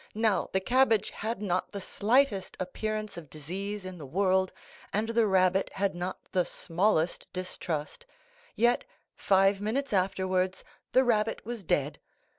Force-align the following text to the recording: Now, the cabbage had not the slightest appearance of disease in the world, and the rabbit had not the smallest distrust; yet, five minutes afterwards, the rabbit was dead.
Now, 0.15 0.49
the 0.51 0.59
cabbage 0.59 1.11
had 1.11 1.43
not 1.43 1.71
the 1.71 1.79
slightest 1.79 2.57
appearance 2.59 3.17
of 3.17 3.29
disease 3.29 3.85
in 3.85 3.99
the 3.99 4.05
world, 4.07 4.51
and 4.91 5.09
the 5.09 5.27
rabbit 5.27 5.69
had 5.75 5.93
not 5.93 6.17
the 6.31 6.43
smallest 6.43 7.31
distrust; 7.33 8.07
yet, 8.55 8.83
five 9.15 9.61
minutes 9.61 9.93
afterwards, 9.93 10.63
the 10.91 11.03
rabbit 11.03 11.45
was 11.45 11.61
dead. 11.63 11.99